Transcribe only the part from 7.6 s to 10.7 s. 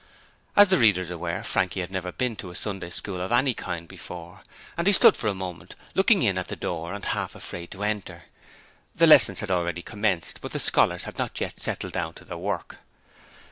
to enter. The lessons had already commenced, but the